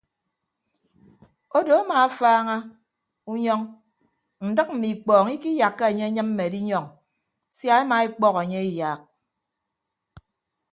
Odo 1.57 1.73
amaafaaña 1.81 2.57
unyọñ 3.31 3.61
ndịk 4.47 4.67
mme 4.73 4.87
ikpọọñ 4.93 5.27
ikiyakka 5.35 5.83
enye 5.91 6.05
enyịmme 6.09 6.41
edinyọñ 6.47 6.85
sia 7.55 7.73
ema 7.81 7.95
ekpọk 8.07 8.35
enye 8.43 8.59
eyaak. 8.67 8.99